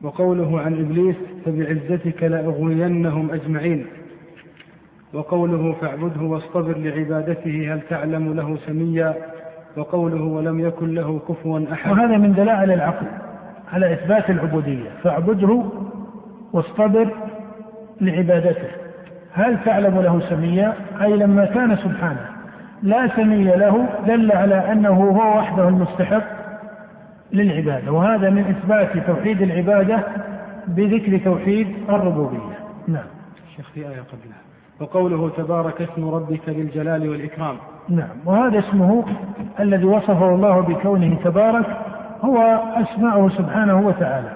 [0.02, 3.86] وقوله عن إبليس فبعزتك لأغوينهم أجمعين.
[5.12, 9.14] وقوله فاعبده واصطبر لعبادته هل تعلم له سميا؟
[9.76, 11.92] وقوله ولم يكن له كفوا أحد.
[11.92, 13.06] وهذا من دلائل العقل
[13.72, 14.90] على إثبات العبودية.
[15.02, 15.62] فاعبده
[16.52, 17.08] واصطبر
[18.00, 18.81] لعبادته.
[19.34, 22.26] هل تعلم له سميا أي لما كان سبحانه.
[22.82, 26.22] لا سمي له دل على أنه هو وحده المستحق
[27.32, 27.92] للعبادة.
[27.92, 29.98] وهذا من إثبات توحيد العبادة
[30.68, 32.38] بذكر توحيد الربوبية.
[32.88, 33.04] نعم.
[33.56, 34.42] شيخ في آية قبلها.
[34.80, 37.56] وقوله تبارك اسم ربك بالجلال والإكرام.
[37.88, 38.08] نعم.
[38.24, 39.04] وهذا اسمه
[39.60, 41.66] الذي وصفه الله بكونه تبارك
[42.22, 44.28] هو أسماؤه سبحانه وتعالى.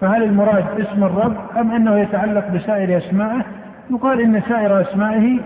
[0.00, 3.44] فهل المراد اسم الرب أم أنه يتعلق بسائر أسمائه؟
[3.90, 5.40] يقال إن سائر أسمائه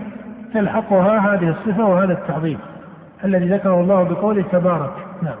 [0.53, 2.57] تلحقها هذه الصفة وهذا التعظيم
[3.25, 4.91] الذي ذكره الله بقوله تبارك.
[5.23, 5.35] نعم.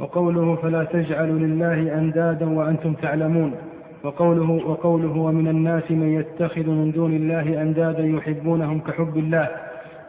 [0.00, 3.52] وقوله فلا تجعلوا لله أندادا وأنتم تعلمون.
[4.04, 9.48] وقوله وقوله ومن الناس من يتخذ من دون الله أندادا يحبونهم كحب الله.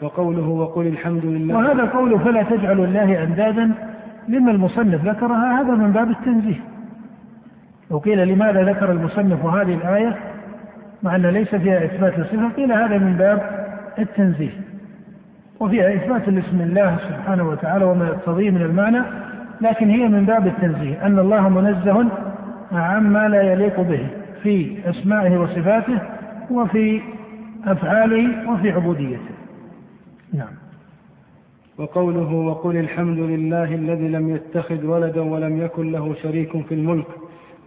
[0.02, 1.58] وقوله وقل الحمد لله.
[1.58, 3.72] وهذا قوله فلا تجعلوا لله أندادا
[4.28, 6.60] لما المصنف ذكرها هذا من باب التنزيه.
[7.92, 10.31] لو قيل لماذا ذكر المصنف هذه الآية؟
[11.04, 13.66] مع أن ليس فيها إثبات الصفة قيل هذا من باب
[14.00, 14.52] التنزيه.
[15.60, 19.02] وفيها إثبات لاسم الله سبحانه وتعالى وما يقتضيه من المعنى
[19.62, 22.08] لكن هي من باب التنزيه أن الله منزه
[22.72, 24.08] عما لا يليق به
[24.44, 26.00] في أسمائه وصفاته
[26.52, 27.02] وفي
[27.66, 29.32] أفعاله وفي عبوديته.
[30.34, 30.62] نعم.
[31.78, 37.08] وقوله وقل الحمد لله الذي لم يتخذ ولدا ولم يكن له شريك في الملك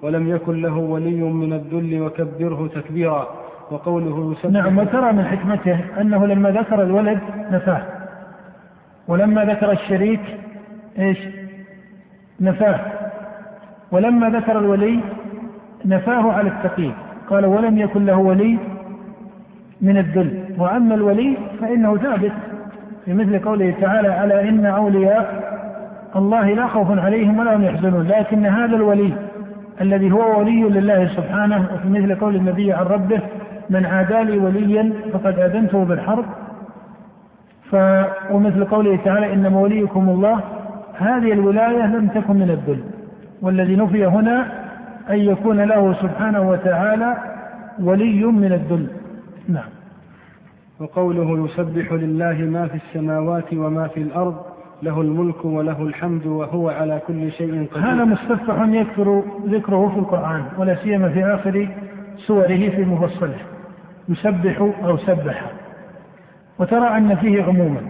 [0.02, 3.28] ولم يكن له ولي من الذل وكبره تكبيرا.
[3.70, 7.18] وقوله يسبح نعم وترى من حكمته أنه لما ذكر الولد
[7.50, 7.82] نفاه.
[9.08, 10.20] ولما ذكر الشريك
[10.98, 11.18] إيش؟
[12.40, 12.80] نفاه.
[13.92, 15.00] ولما ذكر الولي
[15.84, 16.94] نفاه على التقييد.
[17.30, 18.58] قال ولم يكن له ولي
[19.80, 20.44] من الذل.
[20.58, 22.32] وأما الولي فإنه ثابت
[23.04, 25.54] في مثل قوله تعالى ألا إن أولياء
[26.16, 28.08] الله لا خوف عليهم ولا هم يحزنون.
[28.08, 29.12] لكن هذا الولي
[29.80, 33.20] الذي هو ولي لله سبحانه وفي مثل قول النبي عن ربه
[33.70, 36.24] من عادى لي وليا فقد آذنته بالحرب.
[37.70, 37.76] ف
[38.30, 40.40] ومثل قوله تعالى إنما وليكم الله.
[40.98, 42.84] هذه الولاية لم تكن من الذل.
[43.42, 44.52] والذي نفي هنا
[45.10, 47.16] أن يكون له سبحانه وتعالى
[47.80, 48.86] ولي من الذل.
[49.48, 49.68] نعم.
[50.80, 54.53] وقوله يسبح لله ما في السماوات وما في الأرض
[54.84, 57.86] له الملك وله الحمد وهو على كل شيء قدير.
[57.86, 61.68] هذا مستفتح يكثر ذكره في القرآن ولا سيما في آخر
[62.16, 63.36] سوره في مفصله.
[64.08, 65.50] يسبح أو سبح.
[66.58, 67.80] وترى أن فيه عموما.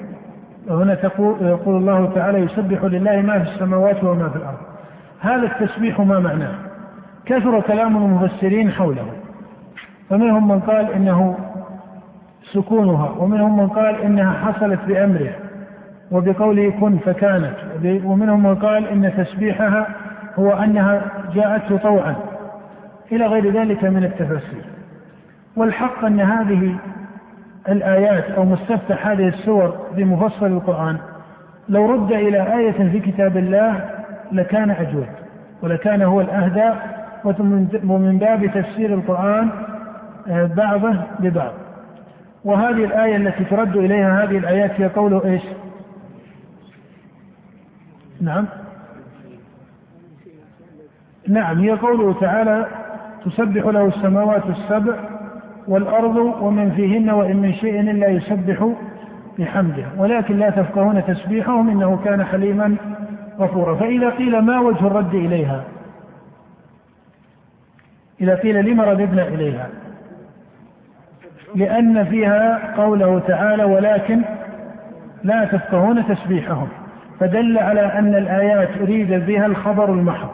[0.68, 4.58] وهنا تقول يقول الله تعالى يسبح لله ما في السماوات وما في الأرض.
[5.20, 6.54] هذا التسبيح ما معناه؟
[7.26, 9.06] كثر كلام المفسرين حوله.
[10.10, 11.36] فمنهم من قال إنه
[12.52, 15.32] سكونها ومنهم من قال إنها حصلت بأمره.
[16.10, 17.54] وبقوله كن فكانت.
[17.84, 19.86] ومنهم من قال إن تسبيحها
[20.38, 21.02] هو أنها
[21.34, 22.14] جاءته طوعا.
[23.12, 24.64] إلى غير ذلك من التفاسير
[25.56, 26.76] والحق أن هذه
[27.68, 30.98] الآيات أو مستفتح هذه السور بمفصل القرآن
[31.68, 33.90] لو رد إلى آية في كتاب الله
[34.32, 35.06] لكان أجود
[35.62, 36.70] ولكان هو الأهدى
[37.88, 39.50] ومن باب تفسير القرآن
[40.28, 41.52] آه، بعضه ببعض.
[42.44, 45.42] وهذه الآية التي ترد إليها هذه الآيات هي قوله إيش؟
[48.24, 48.46] نعم.
[51.28, 52.66] نعم هي قوله تعالى
[53.24, 54.94] تسبح له السماوات السبع
[55.68, 58.68] والأرض ومن فيهن وإن من شيء إلا يسبح
[59.38, 62.76] بحمده ولكن لا تفقهون تسبيحهم إنه كان حليما
[63.38, 63.74] غفورا.
[63.74, 65.64] فإذا قيل ما وجه الرد إليها؟
[68.20, 69.68] إذا قيل لم رددنا إليها؟
[71.54, 74.22] لأن فيها قوله تعالى ولكن
[75.24, 76.68] لا تفقهون تسبيحهم.
[77.20, 80.28] فدل على أن الآيات أريد بها الخبر المحض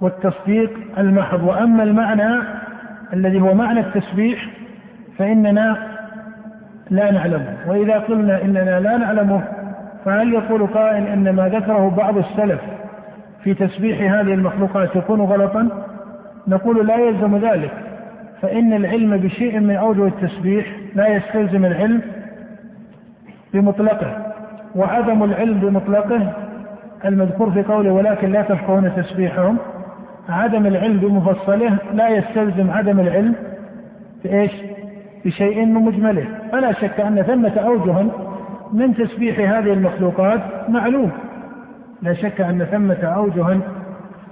[0.00, 1.42] والتصديق المحض.
[1.42, 2.42] وأما المعنى
[3.12, 4.46] الذي هو معنى التسبيح
[5.18, 5.76] فإننا
[6.90, 7.56] لا نعلمه.
[7.66, 9.42] وإذا قلنا إننا لا نعلمه
[10.04, 12.60] فهل يقول قائل إن ما ذكره بعض السلف
[13.44, 15.68] في تسبيح هذه المخلوقات يكون غلطا؟
[16.48, 17.70] نقول لا يلزم ذلك.
[18.42, 22.02] فإن العلم بشيء من أوجه التسبيح لا يستلزم العلم
[23.54, 24.31] بمطلقه.
[24.76, 26.32] وعدم العلم بمطلقه
[27.04, 29.56] المذكور في قوله ولكن لا تفقهون تسبيحهم.
[30.28, 33.34] عدم العلم بمفصله لا يستلزم عدم العلم
[34.24, 34.52] بإيش؟
[35.24, 36.26] بشيء من مجمله.
[36.52, 38.06] فلا شك أن ثمة أوجها
[38.72, 41.10] من تسبيح هذه المخلوقات معلوم.
[42.02, 43.58] لا شك أن ثمة أوجها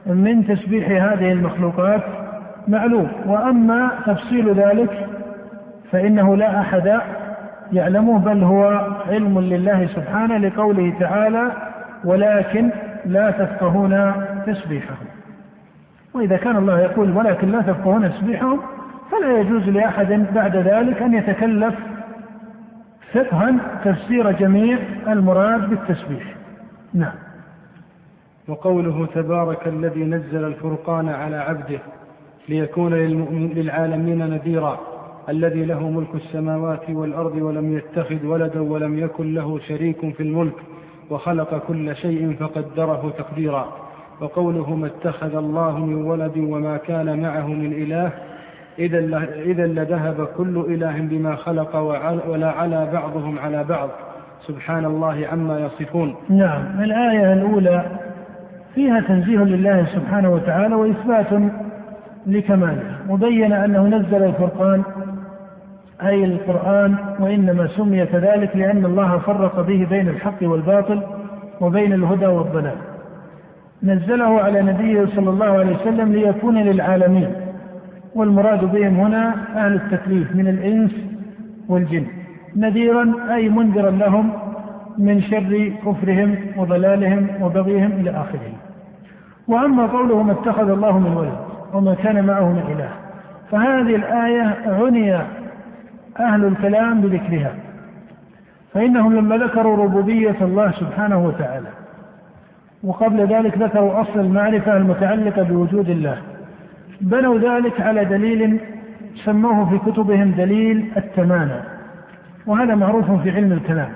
[0.07, 2.03] من تسبيح هذه المخلوقات
[2.69, 3.09] معلوم.
[3.27, 5.07] وأما تفصيل ذلك
[5.91, 7.01] فإنه لا أحد
[7.73, 11.53] يعلمه بل هو علم لله سبحانه لقوله تعالى
[12.05, 12.71] ولكن
[13.07, 14.13] لا تفقهون
[14.47, 15.07] تسبيحهم.
[16.15, 18.61] وإذا كان الله يقول ولكن لا تفقهون تسبيحهم
[19.11, 21.75] فلا يجوز لأحد بعد ذلك أن يتكلف
[23.13, 23.55] فقها
[23.85, 24.79] تفسير جميع
[25.09, 26.35] المراد بالتسبيح.
[26.95, 27.15] نعم.
[28.49, 31.79] وقوله تبارك الذي نزل الفرقان على عبده
[32.49, 32.95] ليكون
[33.55, 34.90] للعالمين نذيرا.
[35.31, 40.55] الذي له ملك السماوات والأرض ولم يتخذ ولدا ولم يكن له شريك في الملك
[41.11, 43.69] وخلق كل شيء فقدره تقديرا.
[44.21, 48.11] وقوله ما اتخذ الله من ولد وما كان معه من إله
[48.79, 51.77] إذا لذهب كل إله بما خلق
[52.29, 53.89] ولا على بعضهم على بعض.
[54.47, 56.15] سبحان الله عما يصفون.
[56.29, 56.81] نعم.
[56.83, 57.85] الآية الأولى
[58.75, 61.43] فيها تنزيه لله سبحانه وتعالى وإثبات
[62.27, 64.83] لكماله وبين أنه نزل الفرقان
[66.07, 71.03] أي القرآن وإنما سمي كذلك لأن الله فرق به بين الحق والباطل
[71.61, 72.77] وبين الهدى والضلال.
[73.83, 77.29] نزله على نبيه صلى الله عليه وسلم ليكون للعالمين
[78.15, 80.93] والمراد بهم هنا أهل التكليف من الإنس
[81.69, 82.07] والجن.
[82.57, 84.33] نذيرا أي منذرا لهم
[84.99, 88.53] من شر كفرهم وضلالهم وبغيهم إلى آخره.
[89.49, 91.39] وأما قوله ما اتخذ الله من ولد
[91.75, 92.91] وما كان معه من إله
[93.51, 95.17] فهذه الآية عني
[96.21, 97.55] أهل الكلام بذكرها.
[98.75, 101.69] فإنهم لما ذكروا ربوبية الله سبحانه وتعالى
[102.85, 106.17] وقبل ذلك ذكروا أصل المعرفة المتعلقة بوجود الله
[107.01, 108.61] بنوا ذلك على دليل
[109.25, 111.61] سموه في كتبهم دليل التمانع
[112.47, 113.89] وهذا معروف في علم الكلام.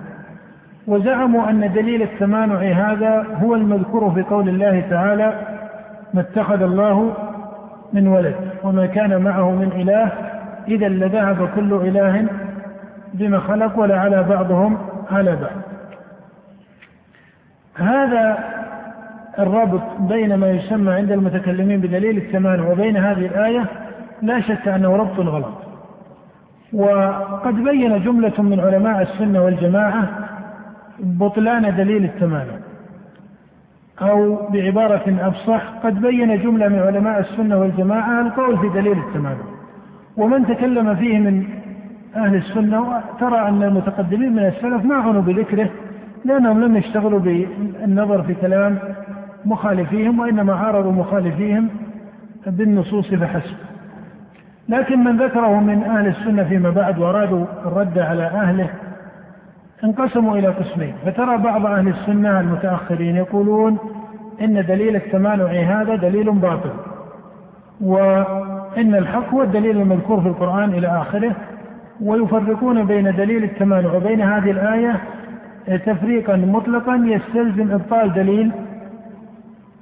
[0.87, 5.40] وزعموا أن دليل التمانع هذا هو المذكور في قول الله تعالى
[6.14, 7.14] ما اتخذ الله
[7.92, 10.12] من ولد وما كان معه من إله
[10.68, 12.27] إذا لذهب كل إله
[13.14, 14.79] بما خلق ولعلى بعضهم
[15.11, 15.62] على بعض.
[17.74, 18.38] هذا
[19.38, 23.64] الربط بين ما يسمى عند المتكلمين بدليل التمانع وبين هذه الآية
[24.22, 25.55] لا شك أنه ربط غلط.
[26.72, 30.09] وقد بين جملة من علماء السنة والجماعة
[30.98, 32.59] بطلان دليل التمانع
[34.03, 39.53] أو بعبارة أفصح قد بين جملة من علماء السنة والجماعة القول في دليل التمانع
[40.16, 41.44] ومن تكلم فيه من
[42.16, 45.70] أهل السنة ترى أن المتقدمين من السلف ما عنوا بذكره
[46.24, 48.79] لأنهم لم يشتغلوا بالنظر في كلام
[49.44, 51.68] مخالفيهم وإنما عارضوا مخالفيهم
[52.46, 53.57] بالنصوص فحسب.
[54.68, 58.68] لكن من ذكره من أهل السنة فيما بعد وأرادوا الرد على أهله
[59.85, 60.94] انقسموا إلى قسمين.
[61.07, 63.79] فترى بعض أهل السنة المتأخرين يقولون
[64.40, 66.70] إن دليل التمانع هذا دليل باطل
[68.74, 71.37] وإن الحق هو الدليل المذكور في القرآن إلى آخره
[72.00, 75.00] ويفرقون بين دليل التمانع وبين هذه الآية
[75.66, 78.52] تفريقا مطلقا يستلزم إبطال دليل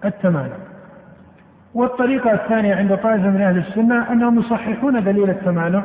[0.04, 0.56] التمانع
[1.74, 5.82] والطريقة الثانية عند طائفة من أهل السنة أنهم يصححون دليل التمانع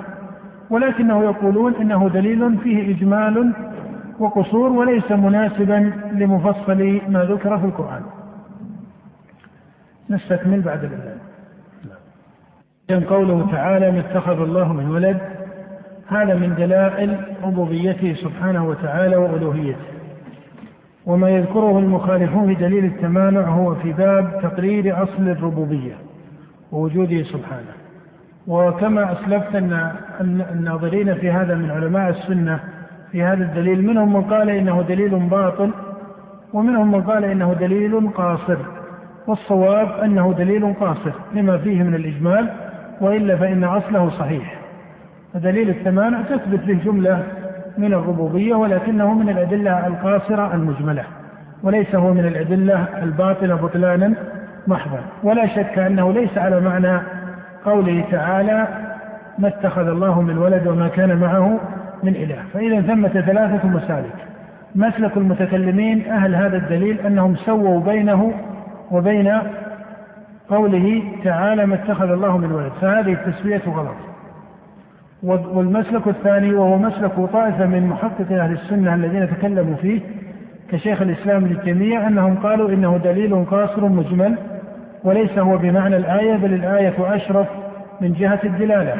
[0.70, 3.54] ولكنه يقولون إنه دليل فيه إجمال
[4.20, 8.02] وقصور وليس مناسبا لمفصل ما ذكر في القرآن
[10.10, 11.17] نستكمل بعد نعم.
[12.96, 15.18] قوله تعالى ما اتخذ الله من ولد
[16.08, 19.86] هذا من دلائل ربوبيته سبحانه وتعالى وألوهيته.
[21.06, 25.94] وما يذكره المخالفون في دليل التمانع هو في باب تقرير أصل الربوبية
[26.72, 27.74] ووجوده سبحانه.
[28.48, 29.92] وكما أسلفت أن
[30.52, 32.60] الناظرين في هذا من علماء السنة
[33.12, 35.72] في هذا الدليل منهم من قال إنه دليل باطل
[36.54, 38.58] ومنهم من قال إنه دليل قاصر.
[39.28, 42.67] والصواب أنه دليل قاصر لما فيه من الإجمال
[43.02, 44.56] وإلا فإن أصله صحيح.
[45.34, 47.24] فدليل التمانع تثبت به جملة
[47.78, 51.04] من الربوبية ولكنه من الأدلة القاصرة المجملة
[51.64, 54.14] وليس هو من الأدلة الباطلة بطلانا
[54.68, 55.00] محضا.
[55.24, 57.02] ولا شك أنه ليس على معنى
[57.66, 58.68] قوله تعالى
[59.40, 61.60] ما اتخذ الله من ولد وما كان معه
[62.04, 64.16] من إله فإذا ثمة ثلاثة مسالك.
[64.76, 68.34] مسلك المتكلمين أهل هذا الدليل أنهم سووا بينه
[68.92, 69.34] وبين
[70.50, 72.72] قوله تعالى ما اتخذ الله من ولد.
[72.82, 73.96] فهذه التسوية غلط.
[75.24, 80.02] والمسلك الثاني وهو مسلك طائفة من محقق أهل السنة الذين تكلموا فيه
[80.72, 84.38] كشيخ الإسلام تيمية أنهم قالوا إنه دليل قاصر مجمل
[85.04, 87.48] وليس هو بمعنى الآية بل الآية أشرف
[88.02, 88.96] من جهة الدلالة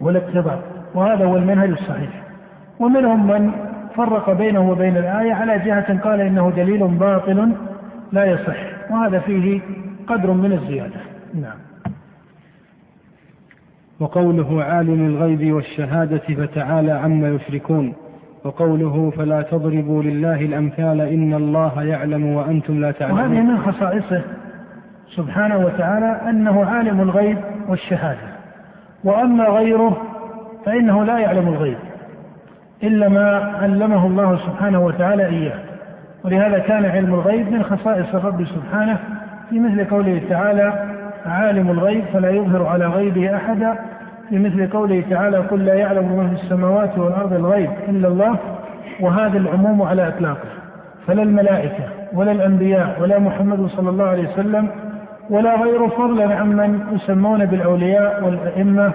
[0.00, 0.62] والاقتضاء.
[0.94, 2.22] وهذا هو المنهج الصحيح.
[2.80, 3.50] ومنهم من
[3.96, 7.52] فرق بينه وبين الآية على جهة قال إنه دليل باطل
[8.12, 8.79] لا يصح.
[8.90, 9.60] وهذا فيه
[10.06, 11.00] قدر من الزيادة.
[11.34, 11.58] نعم.
[14.00, 17.94] وقوله عالم الغيب والشهادة فتعالى عما يشركون.
[18.44, 23.20] وقوله فلا تضربوا لله الأمثال إن الله يعلم وأنتم لا تعلمون.
[23.20, 24.22] وهذه من خصائصه
[25.16, 28.30] سبحانه وتعالى أنه عالم الغيب والشهادة.
[29.04, 29.96] وأما غيره
[30.66, 31.78] فإنه لا يعلم الغيب
[32.82, 35.69] إلا ما علمه الله سبحانه وتعالى إياه.
[36.24, 38.98] ولهذا كان علم الغيب من خصائص الرب سبحانه
[39.50, 40.72] في مثل قوله تعالى
[41.26, 43.78] عالم الغيب فلا يظهر على غيبه أحدا
[44.28, 48.36] في مثل قوله تعالى قل لا يعلم ما في السماوات والأرض الغيب إلا الله
[49.00, 50.48] وهذا العموم على إطلاقه.
[51.06, 54.68] فلا الملائكة ولا الأنبياء ولا محمد صلى الله عليه وسلم
[55.30, 58.92] ولا غيره فضلا عمن يسمون بالأولياء والأئمة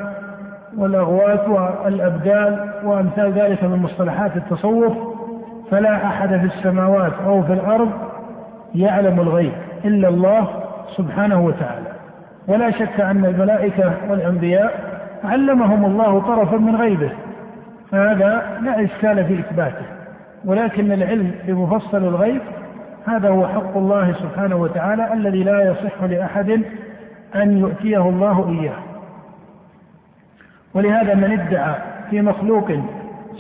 [0.78, 5.14] والأغوات والأبدال وأمثال ذلك من مصطلحات التصوف
[5.71, 7.91] فلا أحد في السماوات أو في الأرض
[8.75, 9.54] يعلم الغيب
[9.86, 10.47] إلا الله
[10.97, 11.88] سبحانه وتعالى.
[12.47, 17.12] ولا شك أن الملائكة والأنبياء علمهم الله طرفا من غيبه
[17.91, 19.86] فهذا لا إشكال في إثباته.
[20.45, 22.41] ولكن العلم بمفصل الغيب
[23.08, 26.61] هذا هو حق الله سبحانه وتعالى الذي لا يصح لأحد
[27.36, 28.78] أن يؤتيه الله إياه.
[30.74, 31.76] ولهذا من ادعى
[32.09, 32.72] في مخلوق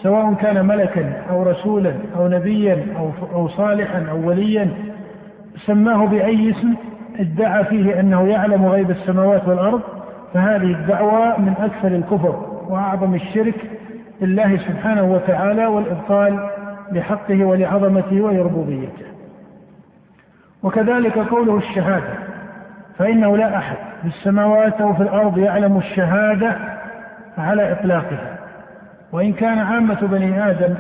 [0.03, 4.69] سواء كان ملكا أو رسولا أو نبيا أو, أو صالحا أو وليا
[5.65, 6.73] سماه بأي اسم
[7.19, 9.81] ادعى فيه أنه يعلم غيب السماوات والأرض
[10.33, 13.55] فهذه الدعوة من أكثر الكفر وأعظم الشرك
[14.21, 16.49] لله سبحانه وتعالى والإبطال
[16.91, 19.05] لحقه ولعظمته ولربوبيته
[20.63, 22.09] وكذلك قوله الشهادة
[22.97, 26.55] فإنه لا أحد في السماوات أو في الأرض يعلم الشهادة
[27.37, 28.34] على إطلاقها.
[29.15, 30.75] وإن كان عامة بني آدم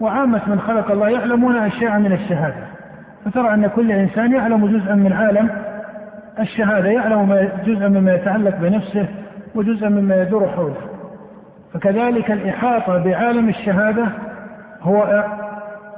[0.00, 2.66] وعامة من خلق الله يعلمون أشياء من الشهادة.
[3.24, 5.50] فترى أن كل إنسان يعلم جزءا من عالم
[6.40, 9.06] الشهادة يعلم جزءا مما يتعلق بنفسه
[9.54, 10.76] وجزءا مما يدور حوله.
[11.74, 14.06] فكذلك الإحاطة بعالم الشهادة
[14.82, 15.24] هو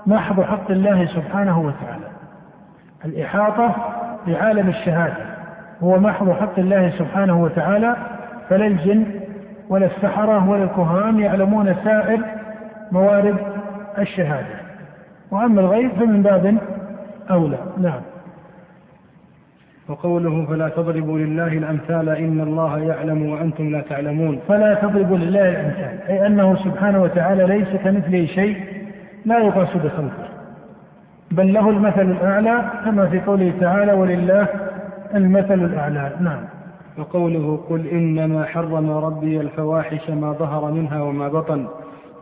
[0.06, 2.08] محض حق الله سبحانه وتعالى.
[3.04, 3.76] الإحاطة
[4.26, 5.16] بعالم الشهادة
[5.82, 7.96] هو محض حق الله سبحانه وتعالى
[8.48, 9.17] فلا الجن
[9.68, 12.20] ولا السحرة ولا الكهان يعلمون سائر
[12.92, 13.36] موارد
[13.98, 14.58] الشهادة.
[15.30, 16.56] وأما الغيب فمن باب
[17.30, 17.58] أولى.
[17.78, 18.00] نعم.
[19.88, 24.40] وقوله فلا تضربوا لله الأمثال إن الله يعلم وأنتم لا تعلمون.
[24.48, 25.98] فلا تضربوا لله الأمثال.
[26.08, 28.56] أي أنه سبحانه وتعالى ليس كمثله شيء
[29.24, 30.28] لا يقاس بخلقه
[31.30, 34.46] بل له المثل الأعلى كما في قوله تعالى ولله
[35.14, 36.12] المثل الأعلى.
[36.20, 36.57] نعم.
[36.98, 41.66] وقوله قل إنما حرم ربي الفواحش ما ظهر منها وما بطن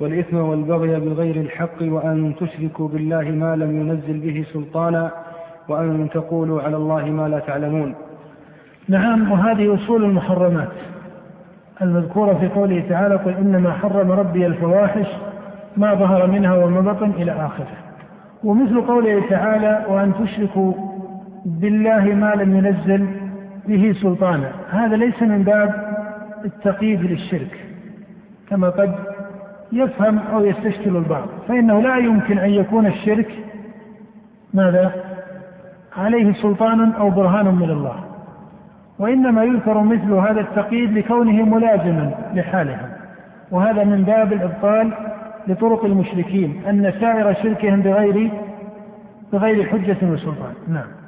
[0.00, 5.10] والإثم والبغي بغير الحق وأن تشركوا بالله ما لم ينزل به سلطانا
[5.68, 7.94] وأن تقولوا على الله ما لا تعلمون.
[8.88, 10.72] نعم وهذه أصول المحرمات
[11.82, 15.06] المذكورة في قوله تعالى قل إنما حرم ربي الفواحش
[15.76, 17.76] ما ظهر منها وما بطن إلى آخره.
[18.44, 20.72] ومثل قوله تعالى وأن تشركوا
[21.44, 23.25] بالله ما لم ينزل
[23.68, 24.50] به سلطانا.
[24.70, 25.96] هذا ليس من باب
[26.44, 27.66] التقييد للشرك
[28.50, 28.94] كما قد
[29.72, 31.28] يفهم أو يستشكل البعض.
[31.48, 33.28] فإنه لا يمكن أن يكون الشرك
[34.54, 34.92] ماذا؟
[35.96, 38.04] عليه سلطان أو برهان من الله.
[38.98, 42.88] وإنما يذكر مثل هذا التقييد لكونه ملازما لحالهم.
[43.50, 44.92] وهذا من باب الإبطال
[45.48, 48.30] لطرق المشركين أن سائر شركهم بغير
[49.32, 50.54] بغير حجة وسلطان.
[50.68, 51.05] نعم.